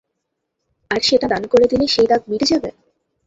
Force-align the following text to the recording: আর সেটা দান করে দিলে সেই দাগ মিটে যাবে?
আর 0.91 0.99
সেটা 1.01 1.27
দান 1.27 1.43
করে 1.47 1.65
দিলে 1.71 1.85
সেই 1.87 2.07
দাগ 2.07 2.21
মিটে 2.29 2.45
যাবে? 2.51 2.69